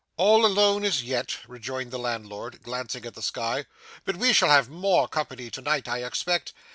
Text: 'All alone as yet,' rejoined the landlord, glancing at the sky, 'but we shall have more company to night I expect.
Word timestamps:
'All 0.17 0.47
alone 0.47 0.83
as 0.83 1.03
yet,' 1.03 1.37
rejoined 1.47 1.91
the 1.91 1.99
landlord, 1.99 2.63
glancing 2.63 3.05
at 3.05 3.13
the 3.13 3.21
sky, 3.21 3.67
'but 4.03 4.15
we 4.15 4.33
shall 4.33 4.49
have 4.49 4.67
more 4.67 5.07
company 5.07 5.51
to 5.51 5.61
night 5.61 5.87
I 5.87 6.03
expect. 6.03 6.53